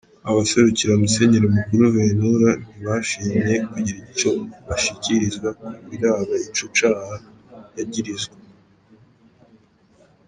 Abaserukira 0.29 0.93
musenyeri 1.01 1.47
mukuru 1.55 1.81
Ventura 1.95 2.49
ntibashimye 2.59 3.55
kugira 3.71 3.99
ico 4.13 4.31
bashikiriza 4.67 5.47
ku 5.59 5.65
biraba 5.89 6.33
ico 6.47 6.65
caha 6.77 7.15
yagirizwa. 7.77 8.35